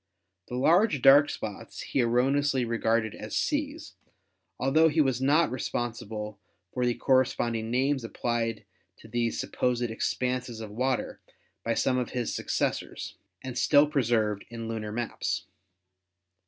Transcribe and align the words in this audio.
The 0.47 0.55
large 0.55 1.03
dark 1.03 1.29
spots 1.29 1.81
he 1.81 2.01
erroneously 2.01 2.65
regarded 2.65 3.13
as 3.13 3.35
seas, 3.35 3.93
altho 4.59 4.87
he 4.87 4.99
was 4.99 5.21
not 5.21 5.51
responsible 5.51 6.39
for 6.73 6.87
the 6.87 6.95
corresponding 6.95 7.69
names 7.69 8.03
applied 8.03 8.65
to 8.97 9.07
these 9.07 9.39
supposed 9.39 9.83
expanses 9.83 10.59
of 10.59 10.71
water 10.71 11.21
by 11.63 11.75
some 11.75 11.99
of 11.99 12.13
his 12.17 12.33
suc 12.33 12.47
cessors, 12.47 13.13
and 13.43 13.55
still 13.59 13.85
preserved 13.85 14.43
in 14.49 14.67
lunar 14.67 14.91
maps. 14.91 15.45